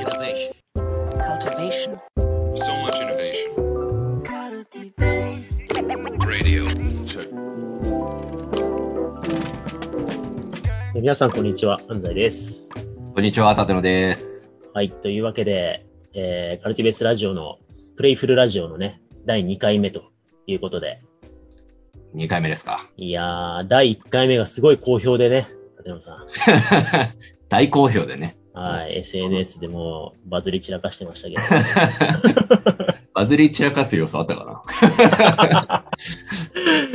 [0.00, 0.54] Innovation.
[1.28, 2.00] cultivation,
[2.54, 3.52] So much innovation.
[6.26, 6.64] Radio.
[10.94, 11.78] 皆さん、こんにちは。
[11.90, 12.66] 安西です。
[13.14, 14.54] こんにちは、立野です。
[14.72, 14.90] はい。
[14.90, 17.58] というわけで、えーカルティベースラジオの、
[17.98, 20.04] プレイフルラジオのね、第2回目と
[20.46, 21.02] いうことで、
[22.14, 22.88] 2回目ですか。
[22.96, 25.46] いやー、第1回目がすごい好評でね、
[25.76, 26.26] 立山さん。
[27.50, 28.39] 大好評でね。
[28.54, 28.98] はい。
[28.98, 31.42] SNS でもバズり散らかしてましたけど。
[33.14, 34.64] バズり散らかす要素あったか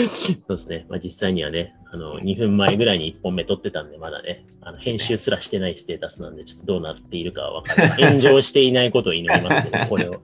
[0.08, 0.86] そうですね。
[0.90, 8.04] まあ、実際にはね、あの、2分前ぐらいに1本目撮ってたんで、まだね、あの、編集すらしてないステータスなんで、ちょっとどうなっているかはわからない。
[8.04, 10.22] 炎上していないことを祈りますけど、これを。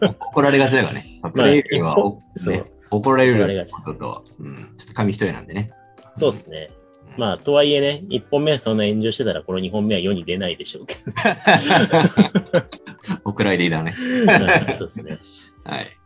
[0.00, 1.04] な 怒られがちだからね。
[1.32, 5.72] プレイルは、おそうね、怒られることと、うん、ちょっと紙一重なんでね。
[6.18, 6.68] そうですね。
[7.18, 11.00] まあ、とはいえね、1本目はそんな炎上してたら、この2本目は世に出ないでしょうけど。
[13.24, 13.90] お蔵入りだね。
[14.26, 15.18] はいそうですね。
[15.64, 15.98] はい。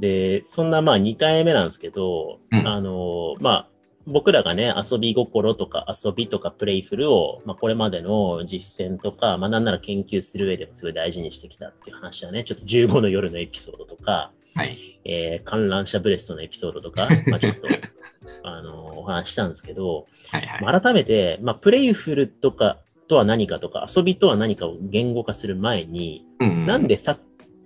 [0.00, 3.68] で、そんなまあ2回目なんですけど、うんあの、まあ、
[4.06, 14.98] 僕らがね、遊び心とか遊びとかプレイフルを、まあこれまでの実践とか、まあなんなら研究する上でもすごい大事にしてきたっていう話はね、ちょっと15の夜のエピソードとか、はい。
[15.04, 17.68] えー観覧車ブレストのエピソードとか、まあちょっと、
[18.44, 20.62] あの、お話ししたんですけど、はいはい。
[20.62, 22.78] まあ改めて、まあプレイフルとか
[23.08, 27.18] とは何かとか、遊びとは何かを言語化する前に、うんなんでさ、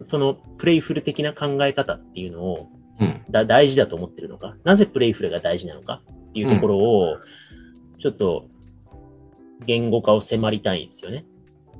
[0.08, 2.68] そのプレイフル的な考え方っていうのを
[3.00, 3.22] うん。
[3.30, 6.02] だ大事だと思ってるのか、なぜプレイフルが大事なのか？
[6.30, 7.16] っていうところを、
[7.98, 8.46] ちょっと
[9.66, 11.24] 言語化を迫りたいんですよね。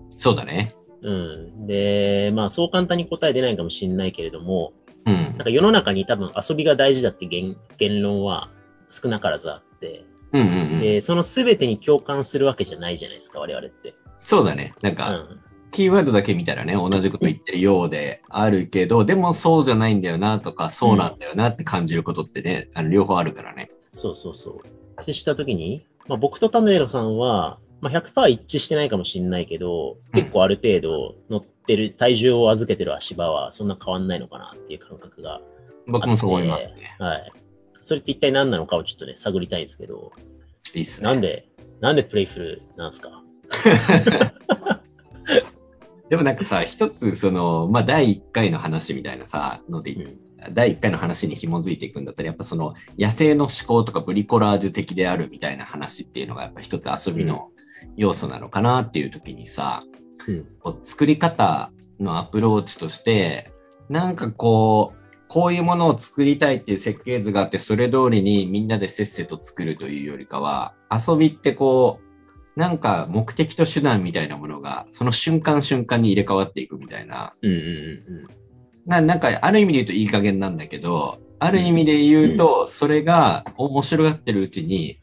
[0.09, 0.75] そうだね。
[1.03, 1.67] うん。
[1.67, 4.73] で、まあそう簡単に答え出ないかもしれないけれども、
[5.05, 5.35] うんなん。
[5.39, 8.51] か世の中に多分遊びが大事だって言言論は
[8.93, 10.81] 少なからずあって、うんうんうん。
[10.81, 13.95] で、その全てに共感するわけじゃないじゃないですか、我々って。
[14.19, 14.75] そうだね。
[14.83, 15.41] なんか、うん。
[15.73, 23.71] キーワードだけ見たらね、同じこと言ってるようであるけど、でもそうじゃないんだよなとか、そうなんだよなって感じることってね、あの両方あるからね。
[23.91, 24.57] そうそうそう。
[25.01, 35.41] ってしたときに、まあ、僕と種ロさんは、まあ、100%一致してないかもしれないけど、うん結構ある程度乗ってる、体重を預けてる足場はそんな変わんないのかなっていう感覚が。
[35.87, 36.95] 僕もそう思いますね。
[36.99, 37.33] はい。
[37.83, 40.13] それって一体何なのかをちょっとね、探りたいんですけど、
[40.75, 41.09] いいっすね。
[41.09, 41.49] なんで、
[41.81, 43.23] なんでプレイフルなんですか？
[46.09, 50.19] でもなんかさ、一つその、まあ、第1回の話みたいなさ、ので、うん
[50.51, 57.51] 第1回の話に紐づいていくんだったら、やっぱその野生の思考とかブリコラージュ的であるみたいな話っていうのがやっぱ一つ遊びの
[57.97, 59.85] 要素なのかなっていう時にさ、
[60.27, 60.47] うん。
[60.59, 63.53] こう作り方のアプローチとして、
[63.89, 65.02] なんかこう、
[65.33, 72.01] こういうものを作りたいっていう設計図があって、それ通りにみんなでせっせと作るというよりかは、遊びってこ
[72.55, 77.33] う、なんか目的と手段みたいなものが、その瞬間瞬間に入れ替わっていくみたいな。
[77.41, 78.43] うんうんうん
[78.85, 84.99] ななんか、ある意味で言うといい加減なんだけど、ある意味で言うと、それが面白がってるうちに、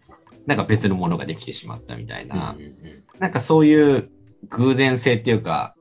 [0.45, 2.29] なんか別のものができてしまったみたいうん。
[2.29, 2.55] な。
[3.19, 4.11] なんかそういう
[4.49, 5.75] 偶然性っていうか、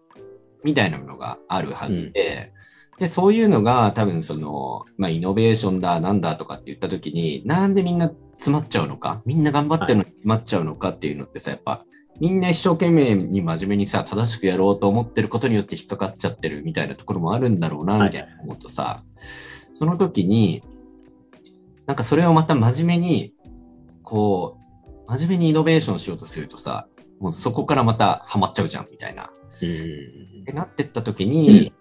[0.62, 2.52] みたいなものがあるはずで、
[2.98, 11.84] で、そういうのが多分その、まあイノベーションだ、なんだとかって言った時に、なんでみんな詰まっちゃうのか、みんな頑張ってるのに詰まっちゃうのかっていうのってさ、やっぱ、
[12.20, 19.04] みんな一生懸命に真面目にさ、正しくやろうと思ってることによって引っかかっちゃってるみたいなところもあるんだろうな、みたいな思うとさ、
[19.74, 20.62] その時に、
[21.86, 23.34] なんかそれをまた真面目に、
[24.02, 24.58] こ
[25.06, 26.88] う、真面目にイノベーションしようとするとさ、
[27.20, 29.24] もうそこからまたハマっちゃうじゃん、みたいな。
[29.24, 31.72] ってなってった時に、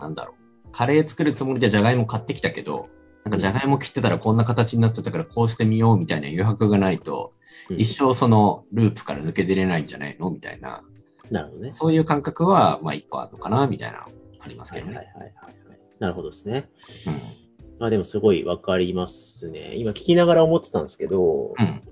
[0.00, 0.34] なんだろ
[0.66, 0.72] う。
[0.72, 2.88] カレー作るつもりでじゃがいも買ってきたけど、
[3.24, 7.32] なんかじゃがいも切ってたらこんな形になっちゃったからこうしてみようみたいな余白がないと、
[7.68, 10.30] うん一生そのループから抜け出れないんじゃないの？
[10.30, 10.82] みたいな。
[11.30, 11.72] なるほどね。
[11.72, 14.06] そういう感覚は、まあ一個あるのかなみたいな、
[14.40, 15.12] ありますはいはいけどね。
[15.14, 15.34] はいはい
[15.68, 15.80] はい。
[15.98, 16.68] なるほどですね。
[17.06, 17.14] うん
[17.78, 19.74] まあでもすごいわかりますね。
[19.76, 21.82] 今聞きながら思ってたんですけど、うん。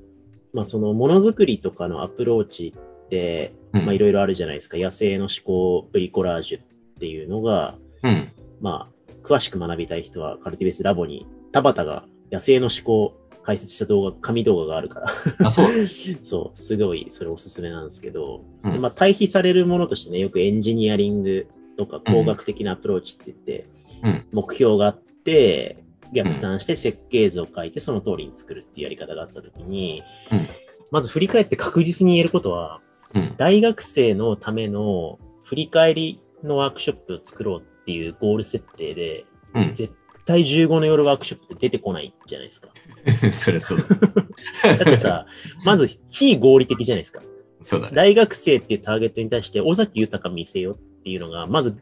[0.53, 4.77] まあそのものづくりとかのアプローチって、うんまあいろいろあるじゃないですか。
[4.77, 6.63] 野生の思考、ブリコラージュっ
[6.99, 8.33] ていうのが、うん。
[8.61, 15.49] まあ詳しく学びたい人はカルティベースラボに田畑が野生の思考を解説した動画、紙動画があるから。
[15.49, 15.87] あ、そう。
[16.23, 21.47] そう、すごいそれおすすめなんですけど、うんでまあ対比されるものとしてね、よくエンジニアリング
[21.77, 23.67] とか工学的なアプローチって言って、
[24.03, 30.47] うん目標があって、逆算して設計図を書いてその通りに作るっていうやり方があったときに、うん
[30.91, 32.81] まず振り返って確実に言えることは、
[33.15, 33.35] うん。
[33.37, 39.25] 大学生のための振り返りのワークショップを作ろうっていうゴール設定で、
[39.55, 39.75] うん。
[39.75, 39.95] 絶
[40.27, 42.69] 対15の夜ワークショップって出てこないじゃないですか。
[43.33, 44.75] それそうだ。
[44.77, 45.25] だってさ、
[45.65, 47.23] まず非合理的じゃないですか。
[47.63, 47.97] そうだね。
[47.97, 51.79] 大学生っていうターゲットに対して尾崎豊見せよっていうのが、まず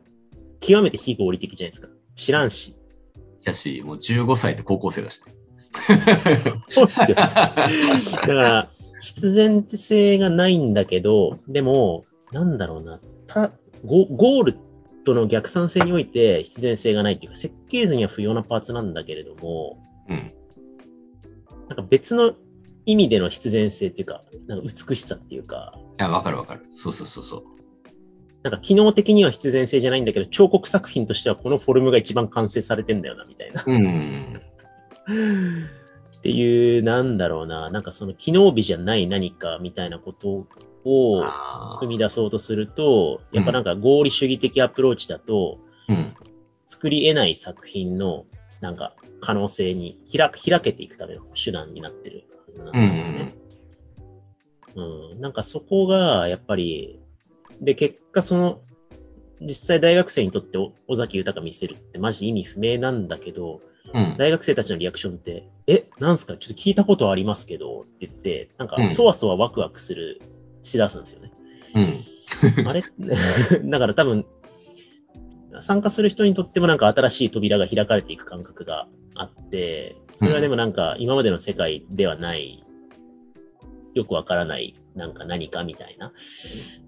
[0.60, 1.88] 極めて非合理的じゃないですか。
[2.14, 2.76] 知らんし。
[3.44, 5.20] だし、もう15歳で高校生だし。
[6.68, 7.16] そうっすよ。
[7.16, 8.70] だから、
[9.02, 13.50] 必然性がないんだけど、でも、なんだろうな、た
[13.84, 14.65] ゴゴール
[15.06, 20.32] との逆算性において必然性がないっていうか、設計図には不要なパーツなんだけれども、うん。
[21.68, 22.34] なんか別の
[22.86, 26.66] 意味での必然性っていうか、なんか美しさっていうか、いや、わかるわかる。
[26.72, 27.44] そうそうそうそう。
[28.42, 33.62] なんか機能的には必然性じゃないんだけど、彫刻作品としてはこのフォルムが一番完成されてんだよな、みたいな。
[33.64, 34.40] うん。
[36.18, 40.48] っていう、なんだろうな、なんかその機能美じゃない何かみたいなこと
[40.86, 46.14] をあ踏み出そうとすると、やっぱなんか合理主義的アプローチだと、ーうん。
[46.68, 48.24] 作り得ない作品の
[48.60, 52.24] なんか可能性に開開けていくための手段になってる
[52.58, 53.34] なんですよね。
[54.74, 57.00] うん、なんかそこがやっぱり、
[57.60, 58.60] で、結果その、
[59.40, 63.60] 実際大学生にとってお尾崎豊見せるってマジ意味不明なんだけど、
[63.94, 64.16] うん。
[64.18, 66.36] 大学生たちのリアクションって、え、なんすか？
[66.36, 70.20] ちょっと聞いたことありますけどって言って、なんかうんそわそわワクワクする、
[70.66, 71.32] しだすんですよね。
[71.74, 72.66] うん。
[72.66, 72.82] あれ
[73.64, 74.26] だから多分、
[75.62, 82.62] 参加する人にとってもなんか新しい扉が開かれていく感覚があって、それはでもなんか今までの世界ではない、
[83.94, 86.12] よくわからないなんか何かみたいな。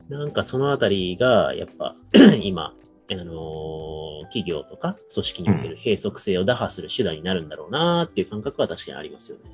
[0.08, 1.96] なんかそのあたりがやっぱ
[2.42, 2.74] 今、
[3.10, 3.98] あのー
[4.28, 9.44] 企業とか組織における閉塞性を打破する手段になるんだろうなっていう感覚は確かにありますよね。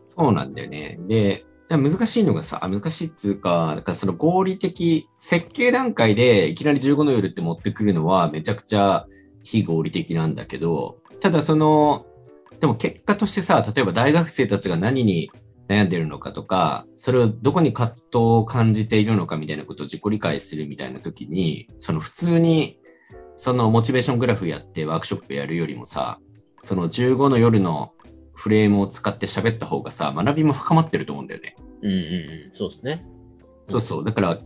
[0.00, 0.98] そうなんだよね。
[1.08, 9.06] で、難しいのがさ、難しいっつうか、なんかその合理的、設計段階でいきなり15の夜って持ってくるのはめちゃくちゃ
[9.42, 12.06] 非合理的なんだけど、ただその、
[12.60, 15.30] でも結果としてさ、例えば大学生たちが何に
[15.68, 22.78] 悩んでるのかとか、それをどこに葛藤を感じているのかみたいなことを自己理解するみたいな時に、その普通に
[23.36, 26.20] そのモチベーショングラフやってワークショップやるよりもさ、
[26.60, 27.92] その15の夜の
[28.34, 31.56] フレームを使って喋った方がさ、学びも深まってると思うんだよね。
[31.82, 33.06] うんうんうん、そうですね。
[33.68, 34.04] そうそう。
[34.04, 34.38] だから、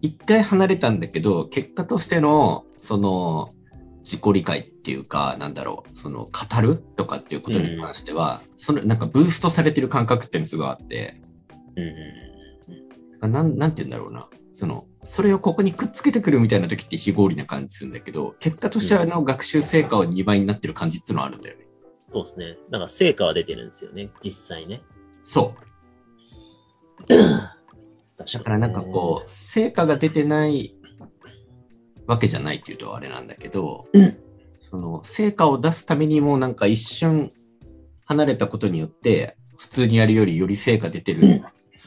[0.00, 3.50] 一回離れたんだけど、結果としての、その、
[4.02, 11.20] 自己理解っていうか、なんだろう、その、語るとかっていうことに関しては、その、なんかブーストされてる感覚っていうのがすごいあって、
[11.76, 14.28] うんうんなん、なんて言うんだろうな。
[14.52, 21.63] その、それをここにくっつけてくるみたいな時って非合理な感じするんだけど、結果としてあの学習成果は2倍になってる感じっていうのはあるんだよね。
[22.14, 22.56] そうですね。
[22.70, 24.82] だから成果は出てるんですよね、実際ね。
[25.20, 25.52] そ
[27.08, 27.08] う。
[28.16, 30.76] 確だからなんかこう、成果が出てない
[32.06, 33.88] わけじゃないっていうとあれなんだけど、
[34.60, 37.32] その成果を出すためにもなんか一瞬
[38.04, 41.42] 離れたことによって、普通にやるよりより成果出てる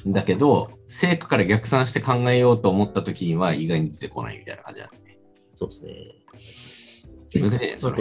[0.09, 5.19] んだけど、成果から逆算して考えようと思った時には意外に出てこないみたいな感じだね。
[5.53, 5.93] そうですね。
[7.33, 7.91] 難しいね、あ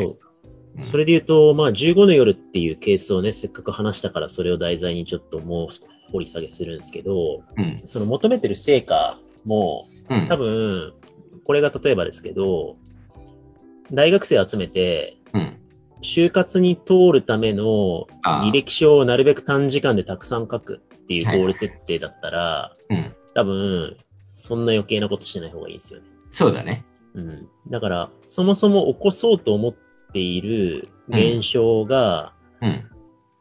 [0.79, 1.05] それ。
[1.05, 7.81] で言うと、まあ、15の夜っていうケースをね、せっかく話したから、それを題材にちょっともう掘り下げするんですけど、うん。
[7.85, 10.27] その求めてる成果も、うん。
[10.27, 10.93] 多分、
[11.45, 12.77] これが例えばですけど、
[13.93, 15.57] 大学生集めて、うん。
[16.03, 23.15] 就活に通るための履歴書をなるべく短時間でたくさん書くっていうゴール設定だったら、うん。
[23.35, 23.97] 多分、
[24.29, 26.07] そんな余計なことしない方がいいですよね。
[26.31, 26.85] そうだね。
[27.15, 27.49] うん。
[27.71, 29.75] だから、そもそも起こそうと思っ
[30.13, 32.91] ている現象が、うん。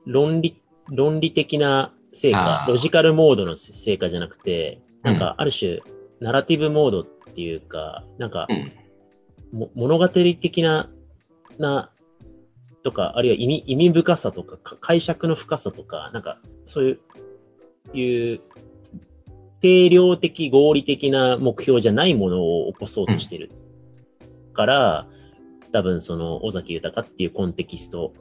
[0.05, 5.81] 論理、論理的な成果ロジカルモードの成果じゃなくて、なんうか、ある種、
[6.19, 8.47] ナラティブモードっていうか、なんか
[9.51, 10.89] 物語的な、
[11.57, 11.89] な、
[12.83, 16.99] とか、あるいは意味、意味深さとか、か解釈の深さとか、なんか、そうい
[17.93, 18.41] う、いう、
[19.61, 23.49] 定量的、合理的な目標じゃないものを起こそうとしてる
[24.53, 25.07] から、
[25.75, 28.13] 多分その、尾崎豊っていうコンテキスト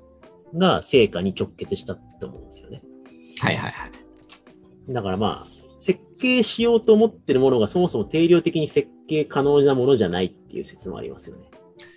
[0.56, 2.82] が成果に直結したと思うんですよね。
[3.38, 4.92] はいはいはい。
[4.92, 11.44] だからまあ、設計しようと思ってるものがそもそも定量的に設計可能なものじゃないっていう説もありますよね。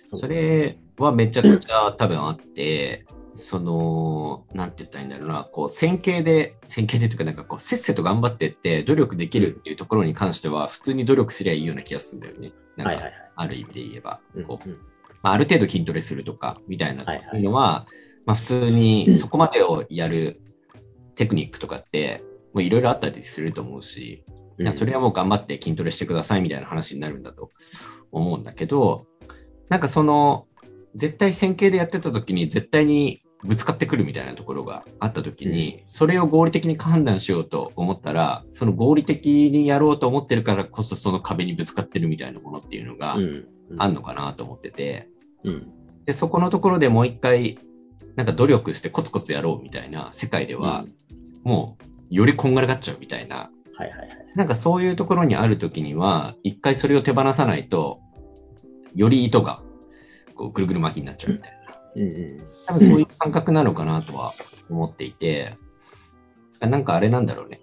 [0.06, 12.52] それはめちゃくちゃ多分あって、その、なんて言ったらいいんだろうな、こう、線形で、線形でというか、なんかこう、せっせと頑張ってって、努力できるっていうところに関しては、普通に努力すりゃいいような気がするんだよね。
[12.76, 13.28] なんか、はいはいはい。
[13.40, 14.78] ある意味で言えば、うんこううん
[15.22, 17.42] まあ、ある程度筋トレするとか、みたいなはいはい。
[17.42, 17.86] のは、
[18.26, 20.40] まあ、普通にそこまでをやる
[21.16, 22.22] テクニックとかって、
[22.52, 24.24] もういろいろあったりすると思うし、
[24.60, 27.50] いやそれはもう頑張って筋トレしてくださいみたいな話になるんだと
[28.10, 29.06] 思うんだけど、
[29.68, 30.46] なんかその、
[30.94, 43.46] 絶対線形でやってた時に絶対にぶつかってくるみたいなところがあった時に、それを合理的に判断しようと思ったら、その合理的にやろうと思ってるからこそその壁にぶつかってるみたいなものっていうのがうん。
[43.76, 45.08] あんのかなと思ってて、
[45.44, 45.72] うん。
[46.04, 47.58] で、そこのところでもう一回、
[48.16, 50.84] なんか努力してコツコツやろうみたいな世界では、
[51.44, 51.76] も
[52.10, 54.08] うよりこんがらがっちゃうみたいな、はいはいはい。
[54.34, 58.00] なんかそういうところにある時には、一回それを手放さないと、
[58.94, 59.62] より糸が
[60.34, 61.57] こうぐるぐる巻きになっちゃうみたいな。
[62.02, 62.42] うんうん。
[62.66, 64.34] 多分そういう感覚なのかなとは
[64.70, 65.56] 思っていて、
[66.60, 67.60] なんかあれなんだろうね。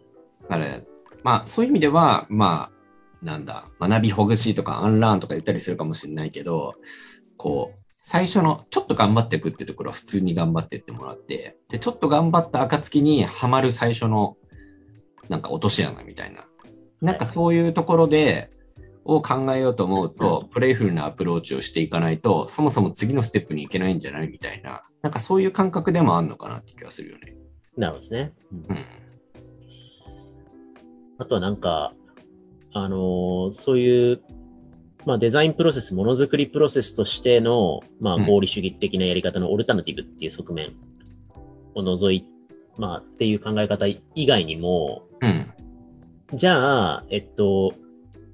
[0.49, 0.85] あれ、
[1.23, 6.75] まあそういう意味では、まあ、なんだ、学びほぐしとかアンラーンとか言ったりするかもしれないけど、
[7.37, 14.37] こう、最初のちょっと頑張っていくってところは普通に頑張っていってもらって、で、ちょっと頑張った暁にはまる最初の
[15.27, 16.45] なんか落とし穴みたいな。
[17.01, 18.51] なんかそういうところで、
[19.05, 27.35] を考えようと思うと、プレイフルなアプローチをしていかないと、そもそも次のステップに行けないんじゃないみたいな、なんかそういう感覚でもあんのかなって気がするよね。
[27.77, 28.33] なるほどですね。
[28.51, 28.85] うんうん。
[31.19, 31.93] あとはなんか、
[32.73, 34.21] あのーそういう、
[35.05, 40.73] まあデザインプロセス、ものづくりプロセスとしての、まあうん合理主義的なやり方のオルタナティブっていう側面
[41.75, 42.25] を除い、
[42.79, 45.53] まあっていう考え方以外にも、うん。
[46.33, 47.75] じゃあ、えっと、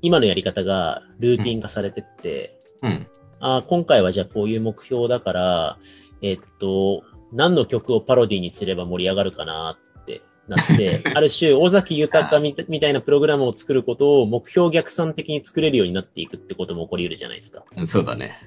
[0.02, 3.08] 今のやり方がルーティン化されてって、うん。
[3.40, 5.78] あー今回はじゃあこういう目標だから、
[6.22, 7.04] えっと、
[7.34, 17.64] 何の曲をパロディにすれば盛り上がるかなってなって、 ある種、尾崎豊みたみたいなプログラムを作ることを目標逆算的に作れるようになっていくってことも起こり得るじゃないですか。
[17.76, 18.38] うんそうだね。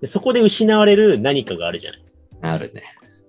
[0.00, 2.02] でそこで失われる何かがあるじゃない。
[2.42, 2.84] あるね。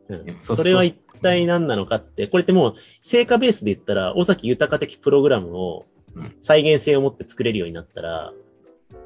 [0.09, 5.98] うんそれは一体何なのかって、これってもう成果ベースで言ったら、尾崎豊的プログラムをうん
[6.41, 8.33] 再現性を持って作れるようになったら、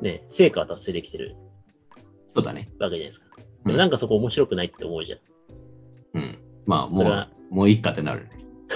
[0.02, 1.36] ね、成果は達成できてる
[2.36, 2.70] そうだね。
[2.80, 3.26] わけじゃないですか。
[3.38, 5.20] でうんもなんかそこ面白くないって思うじゃん。
[6.16, 6.38] うん。
[6.66, 8.30] まあ、もう、もういいかってなるね。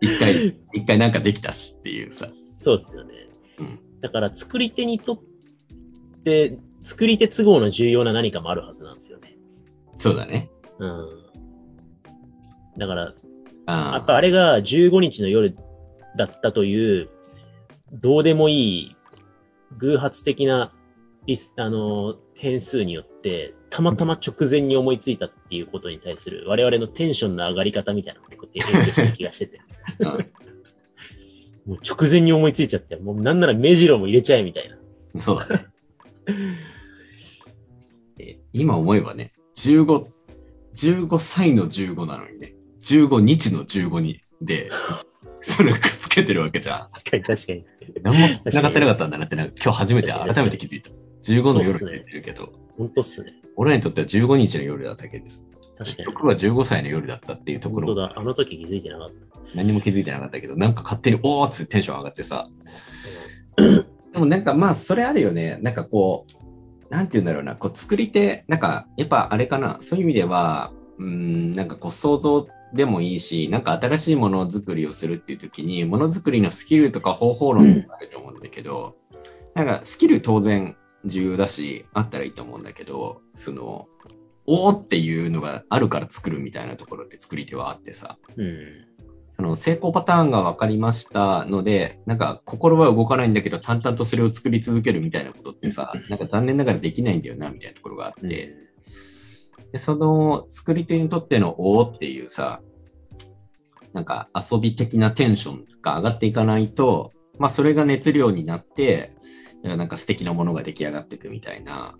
[0.00, 2.28] 一回、一回なんかできたしっていうさ。
[2.58, 3.14] そうですよね。
[3.58, 5.18] うんだから作り手にとっ
[6.24, 9.38] て、作り手都合の重要な何かもあるはずなんですよね。
[9.94, 10.50] そうだね。
[10.78, 11.08] うん。
[12.76, 13.14] だから、や
[13.66, 15.56] あっぱあれが15日の夜
[16.16, 17.08] だったという、
[17.92, 18.96] どうでもいい
[19.78, 20.72] 偶発的な
[21.26, 29.60] リスあの変数によって、たまたま直前に思いついたっていうことに対する我々のテンションの上がり方みたいなのが結構影響してる気がしてて。
[30.00, 30.30] うん
[31.66, 34.76] もう直前に思いついちゃって、もうなんなら目白も入れちゃえみたいな。
[35.20, 35.66] そうだね。
[38.18, 40.06] え今思えばね、15、
[40.74, 44.70] 15歳の15なのにね、15日の15にで、
[45.44, 46.88] それをくっつけてるわけじゃん。
[46.92, 47.64] 確かに確かに。
[48.02, 50.90] 何も繋がってなかったんだなってな今日初めて改めて気づいた。
[51.22, 53.32] 15の夜って言ってるけど、本当っすね。
[53.56, 55.44] 俺らにとっては15日の夜だっただけです。
[55.78, 56.06] 確かに。
[56.06, 58.12] 僕は15歳の夜だったっていうところ本当だ。
[58.16, 59.14] あの時気づいてなかった。
[59.54, 62.48] 何も気づいてなかったけど、なんか勝手におーっつってテンション上がってさ。
[63.56, 65.58] でもなんかまあそれあるよね。
[65.62, 66.26] なんかこ
[66.90, 78.96] う、なんて言うんだろうな、こう作り手、なんかやっぱあれかな、そういう意味では、うーん、なんかこう想像でもいいし、なんか新しいものづくりをするっていう時に、ものづくりのスキルとか方法論があると思うんだけど、
[79.54, 83.86] なんかスキル当然重要だし、あったらいいと思うんだけど、その、
[84.46, 88.58] おーっていうのがあるから作るみたいなところって作り手はあってさ、うん。
[89.28, 98.54] その成功パターンが分かりましたので、なんか心は動かないんだけど、淡々とそれを作り続けるみたいなことってさ、 なんか残念ながらできないんだよな、みたいなところがあって、
[99.74, 102.60] でその作り手にとってのおーっていうさ、
[103.92, 109.16] なんか遊び的なテンションが上がっていかないと、まあそれが熱量になって、
[109.64, 111.96] なんか素敵なものが出来上がっていくみたいな、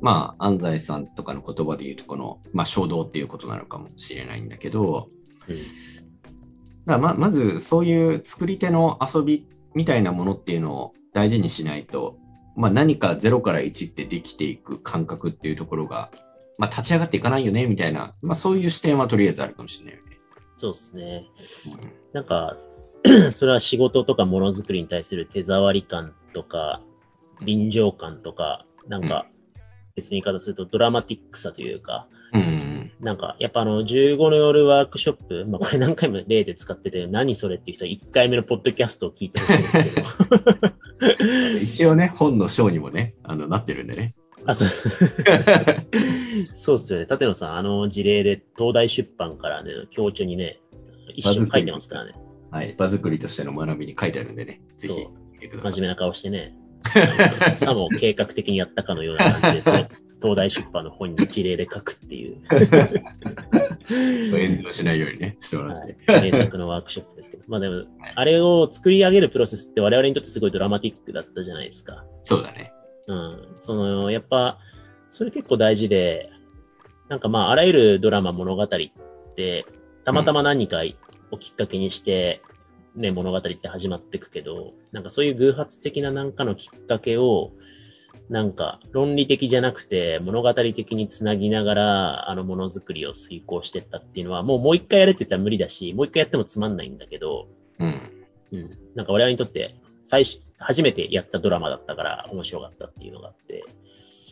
[0.00, 5.10] まあ安西さんとかの言葉で言うとこの、まあ衝動っていうことなのかもしれないんだけど、
[5.46, 5.56] うん
[6.86, 12.16] だままずそういう作り手の遊びみたいなものっていうのを大事にしないと、
[12.56, 16.10] まあ、何か0から1ってできていく感覚っていうところが、
[16.58, 20.18] まあ、立ち上がっていかないよねみたいな、まあ、そういう視点はとりあえずあるかもしれないよね。
[20.56, 21.26] そうですね。
[21.66, 22.56] うんなんか、
[23.32, 26.80] それは仕事とかものづくりに対する手触り感とか、
[27.42, 29.26] 臨場感とか、なんか、
[29.96, 32.92] 別に言い方するとドラマティックさというか、うん。
[33.00, 41.58] なんか、やっぱあの、15の夜ワークショップ、まあこれ何回も例で使ってて、何それっていう人は1回目のポッドキャストを聞いてほしいんですけど。
[41.62, 44.14] 一応ね、本の章にもね、あのなってるんでね。
[44.46, 44.68] あ、そう。
[46.52, 47.06] そうっすよね。
[47.10, 50.60] 立野さん、あの事例で東大出版からね、教著にね、
[51.14, 52.12] 一緒に書いてますからね。
[52.50, 52.74] はい。
[52.76, 55.06] 場作りとしての学びに書いてあるんでね、ぜひ。
[55.62, 56.54] 真面目な顔してね。
[57.56, 59.70] さも計画的にやったかのような感じで、
[60.22, 62.40] 東大出版の本に一例で書くっていう、
[64.30, 65.92] 炎上しないようにね、してもらはって。
[65.92, 67.84] い、名作のワークショップですけど、まあでも、
[68.14, 72.04] あれを作り上げるプロセスって我々にとってすごいドラマティックだったじゃないですか。
[72.24, 72.72] そうだね。
[73.06, 73.56] うん。
[73.60, 74.58] その、やっぱ、
[75.08, 76.30] それ結構大事で、
[77.08, 78.68] なんかまあ、あらゆるドラマ、物語っ
[79.36, 79.66] て、
[80.04, 80.82] たまたま何か
[81.30, 82.42] をきっかけにして、
[82.94, 87.52] ね、物語って始まっていくけど、なんかそういう偶発的ななんかのきっかけを、
[88.30, 98.00] なんか論理的じゃなくて物語的につなぎながらあのものづくりを遂行してったっていうのはもうもう一回やれって言ったら無理だし、もう一回やってもつまんないんだけど、うん。
[98.52, 98.70] うん。
[98.94, 99.74] なんか我々にとって
[100.14, 103.64] 最初、初めてやったドラマだったから面白かったっていうのがあって、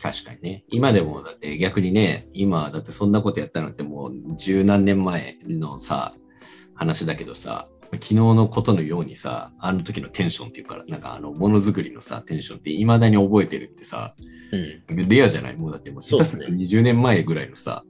[0.01, 0.63] 確かにね。
[0.69, 6.13] 今でも、だって逆にね、今、だってそんなことやったのってもう十何年前のさ、
[6.73, 14.15] 話だけどさ、昨日のことのようにさ、あの時のテンションっていうから、なんかあの、ものづくりのさ、テンションって未だに覚えてるってさ、
[14.89, 15.07] うん。
[15.09, 15.57] レアじゃない？
[15.57, 17.83] もうだってもう、すね下手すると20年前ぐらいのさ、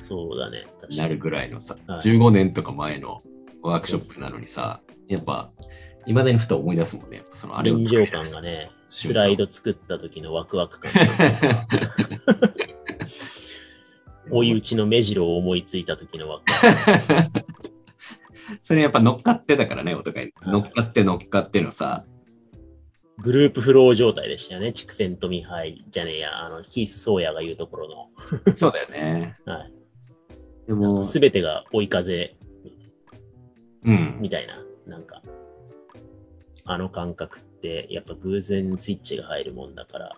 [0.00, 0.66] そうだね。
[0.96, 3.18] なるぐらいのさ、はい15年とか前の
[3.62, 5.50] ワークショップなのにさ、やっぱ、
[6.06, 7.24] 未だにふと思い出すもんね。
[7.34, 10.92] そのあれを臨場感がね、スライド作った時のワクワク感。
[14.30, 17.46] 追い打ちの目白を思いついた時のワクワク。
[18.62, 20.32] それやっぱ乗っかってだからね、お互い。
[20.40, 22.04] はい乗っかって乗っかってのさ、
[23.18, 24.72] グループフロー状態でしたよね。
[24.72, 28.10] 畜生とミハイじゃねえや、あの、キース・ソーヤが言うところ
[28.56, 29.36] そうだよね。
[29.46, 29.72] の、 はい。
[30.66, 32.36] でも、すべてが追い風
[33.84, 34.18] うん。
[34.20, 35.22] みたいな、なんか、
[36.64, 40.16] あの感覚って、やっぱ偶然スイッチが入るもんだから、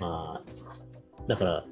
[0.00, 1.64] まあ、だから、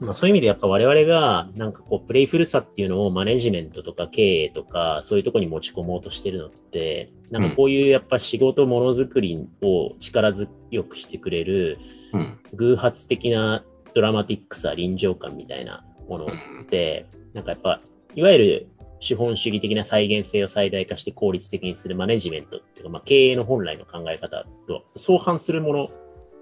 [0.00, 10.48] まあそういう意味でやっぱ我々が、なんかこう、プレイフルさっていうのをマネジメントとか経営とか、そういうところに持ち込もうとしてるのって、なんかこういうやっぱ仕事ものづくりを力強
[10.84, 11.78] くしてくれる、
[12.14, 12.38] うん。
[12.54, 13.62] 偶発的な
[13.94, 17.80] ドラマティックさ、臨場感みたいなものって、なんかやっぱ、
[18.14, 18.66] いわゆる
[19.00, 25.72] 資本主義的な再現性を最大化して効率的にするマネジメントっていうか、まあ、経営の本来の考え方と相反するも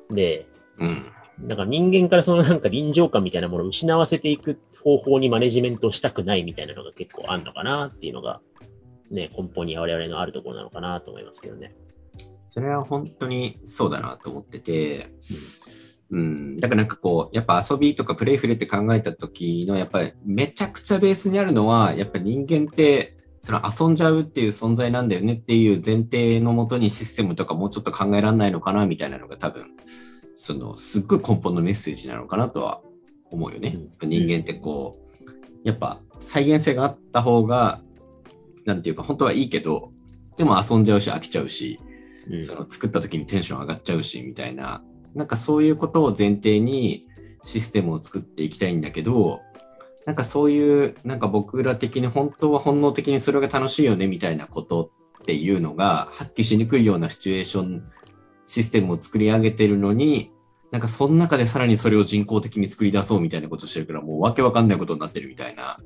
[0.08, 0.46] ので、
[0.78, 1.12] うん。
[1.40, 8.40] なんか人間からそのなんか臨場感みたいなものを失わせていく方法にマネジメントをしたくないみたいなのが結構あるのかなっていうのが、
[9.10, 11.74] ね、根本に我々のあるところなのかなと思いますけどね。
[12.48, 15.77] それは本当にそうだなと思ってて、うん。
[16.10, 29.66] だからなんかこう、やっぱ遊びとかプレイフルって考えた時の、やっぱりめちゃくちゃベースにあるのは、やっぱり人間って、その遊んじゃうっていう存在なんだよねっていう前提のもとにシステムとかもうちょっと考えられないのかなみたいなのが多分、
[30.34, 32.80] そのすっごい根本のメッセージなのかなとは
[33.30, 33.76] 思うよね。
[34.02, 35.28] 人間ってこう、
[35.64, 37.80] やっぱ再現性があった方が、
[38.64, 39.92] なんていうか本当はいいけど、
[40.36, 41.80] でも遊んじゃうし飽きちゃうし、
[42.30, 42.44] うん。
[42.44, 44.82] その作った時にテンション上がっちゃうしみたいな、
[45.18, 47.08] なんかそういうことを前提に
[47.42, 49.40] システムを作っていきたいんだけど、
[50.06, 57.84] なんかそういう、なんか僕ら的に本当は本能的にそれが楽しいよねみたいなことっていうのが発揮しにくいようなシチュエーション、
[58.46, 60.30] システムを作り上げてるのに、
[60.70, 65.78] なんかその中でさらにそれを人工的に作り出そうみたいなことしてるからもうわけわかんないことになってるみたいな、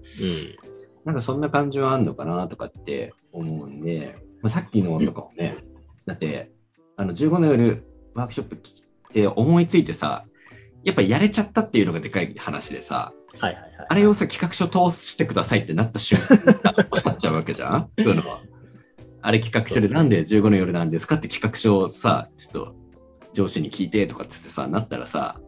[1.06, 5.56] なんかそんな感じはあんのかなとかって思うんで、まあ、さっきのとかもね、
[6.04, 6.52] だって、
[6.96, 8.56] あの15の夜ワークショップ
[9.14, 10.24] 聞いて思いついてさ、
[10.84, 13.40] やっぱやれちゃったっていうのがでかい話でさ、うん。
[13.40, 13.86] はいはいはい。
[13.88, 17.90] あれをさ、企画書通してくださいってなった瞬間、おっしゃっちゃうわけじゃん？
[18.02, 18.22] その、
[19.20, 22.74] あれ企画書でなんで15の夜なんですかって企画書をさ、ちょっと
[23.32, 25.40] 上司に聞いてとかっつってさ、なったらさ、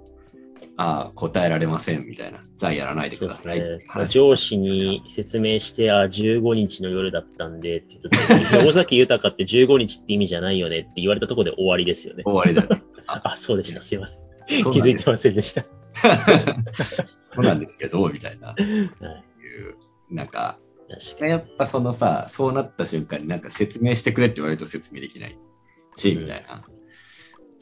[0.77, 2.40] ああ、答えられませんみたいな。
[2.57, 3.64] じゃあやらないでくださいね。
[3.87, 4.12] 話。
[4.14, 12.24] 上司に説明して、あ、15日の夜だったんでって言った時に、 尾崎豊って15日って意味じゃないよねって言われたところで終わりですよね。
[12.24, 12.83] 終わりだよね。
[13.24, 13.81] あ、そうでした。
[13.81, 14.20] すいません。
[14.46, 15.64] 気づいてませんでした。
[17.29, 18.48] そうなんですけど、みたいな。
[18.55, 18.62] はい。
[18.62, 18.88] い
[19.68, 19.77] う
[20.11, 25.38] なんか、確かやっぱそのさ、そうなった瞬間になんか説明してくれって言われると説明できない
[25.96, 26.64] し、うんみたいな。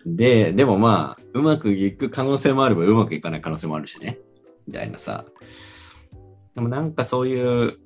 [0.05, 4.19] で、でもまあ、うまくいく可能性もあればうまくいかない可能性もあるしね。
[4.67, 5.25] みたいなさ。
[6.55, 7.79] でもなんかそういう、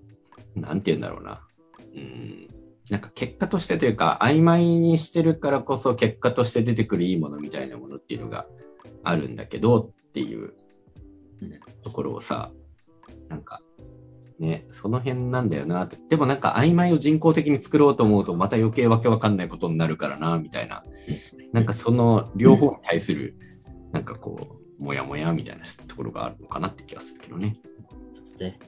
[0.55, 1.47] なんて言うんだろうな。
[1.95, 2.49] うん。
[2.91, 8.47] なんか結果としてというか、曖昧にしてるからこそ結果として出てくるいいものみたいなものっていうのが
[9.03, 10.55] あるんだけどっていう
[11.43, 12.53] うんところをさ、
[13.29, 13.61] なんか
[14.39, 15.99] ね、その辺なんだよなって。
[16.11, 20.83] でもなんか曖昧を人工的に作ろうと思うとまた余計わけわかんないことになるからな、みたいな。
[21.53, 23.37] なんかその両方に対する、
[23.93, 27.49] なんかこう、もやもやみたいなところがあるのかなって気がするけどね。
[27.49, 27.55] に。
[28.13, 28.59] そうですね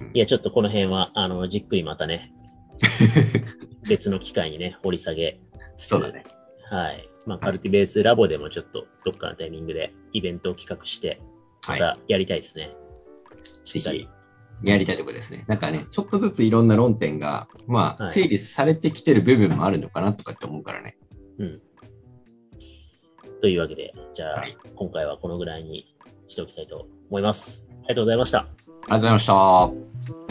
[0.00, 0.10] うん。
[0.14, 2.32] いや、ちょっとこの辺は、あの、じっくりまたね、
[3.88, 5.40] 別の機会にね、掘り下げ
[5.76, 6.24] つつ、そうだね。
[6.70, 7.08] はい。
[7.26, 11.20] まあ、カルティベースラボでもちょっとどっかのタイミングでイベントを企画して、
[11.62, 11.80] はい。
[11.80, 12.74] またやりたいですね。
[13.64, 14.08] しぜっかりひ。
[14.70, 15.44] やりたいところですね。
[15.46, 20.96] なんかね、ちょっとずついろんな論点が、まあ、はい整理されてきてる部分もあるのかなとかって思うからね。
[21.38, 21.60] うん。
[23.40, 25.94] というわけで、じゃあ、はい今回はこのぐらいに
[26.28, 27.62] しておきたいと思います。
[27.70, 28.38] ありがとうございました。
[28.38, 30.23] ありがとうございました。